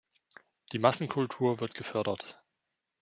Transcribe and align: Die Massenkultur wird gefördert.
Die 0.71 0.79
Massenkultur 0.79 1.59
wird 1.59 1.75
gefördert. 1.75 2.41